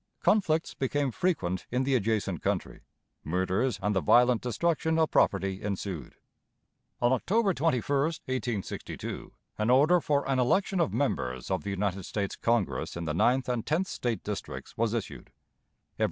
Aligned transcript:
Conflicts 0.23 0.73
became 0.73 1.11
frequent 1.11 1.67
in 1.69 1.83
the 1.83 1.93
adjacent 1.93 2.41
country. 2.41 2.79
Murders 3.23 3.77
and 3.83 3.95
the 3.95 4.01
violent 4.01 4.41
destruction 4.41 4.97
of 4.97 5.11
property 5.11 5.61
ensued. 5.61 6.15
On 7.03 7.13
October 7.13 7.53
21, 7.53 8.07
1862, 8.25 9.31
an 9.59 9.69
order 9.69 10.01
for 10.01 10.27
an 10.27 10.39
election 10.39 10.79
of 10.79 10.91
members 10.91 11.51
of 11.51 11.63
the 11.63 11.69
United 11.69 12.01
States 12.05 12.35
Congress 12.35 12.97
in 12.97 13.05
the 13.05 13.13
ninth 13.13 13.47
and 13.47 13.63
tenth 13.63 13.85
State 13.89 14.23
districts 14.23 14.75
was 14.75 14.95
issued. 14.95 15.29